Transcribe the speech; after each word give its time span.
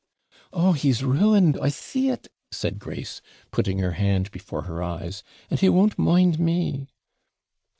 'Oh, 0.51 0.71
he's 0.71 1.03
ruin'd, 1.03 1.59
I 1.61 1.69
see 1.69 2.09
it,' 2.09 2.27
said 2.51 2.79
Grace, 2.79 3.21
putting 3.51 3.77
her 3.77 3.91
hand 3.91 4.31
before 4.31 4.63
her 4.63 4.81
eyes, 4.81 5.21
'and 5.51 5.59
he 5.59 5.69
won't 5.69 5.99
mind 5.99 6.39
me.' 6.39 6.87